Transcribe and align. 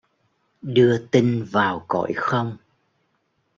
Đưa 0.61 1.07
tinh 1.11 1.47
vào 1.51 1.85
cõi 1.87 2.11
không. 2.15 2.57